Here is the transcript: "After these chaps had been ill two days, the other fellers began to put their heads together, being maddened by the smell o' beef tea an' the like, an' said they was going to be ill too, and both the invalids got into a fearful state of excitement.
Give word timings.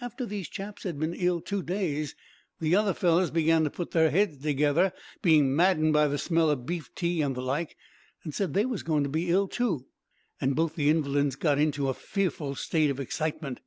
"After 0.00 0.24
these 0.24 0.48
chaps 0.48 0.84
had 0.84 1.00
been 1.00 1.14
ill 1.14 1.40
two 1.40 1.60
days, 1.60 2.14
the 2.60 2.76
other 2.76 2.94
fellers 2.94 3.32
began 3.32 3.64
to 3.64 3.70
put 3.70 3.90
their 3.90 4.08
heads 4.12 4.40
together, 4.40 4.92
being 5.20 5.56
maddened 5.56 5.92
by 5.92 6.06
the 6.06 6.16
smell 6.16 6.48
o' 6.48 6.54
beef 6.54 6.94
tea 6.94 7.20
an' 7.20 7.32
the 7.32 7.42
like, 7.42 7.76
an' 8.24 8.30
said 8.30 8.54
they 8.54 8.66
was 8.66 8.84
going 8.84 9.02
to 9.02 9.10
be 9.10 9.28
ill 9.30 9.48
too, 9.48 9.86
and 10.40 10.54
both 10.54 10.76
the 10.76 10.90
invalids 10.90 11.34
got 11.34 11.58
into 11.58 11.88
a 11.88 11.92
fearful 11.92 12.54
state 12.54 12.88
of 12.88 13.00
excitement. 13.00 13.58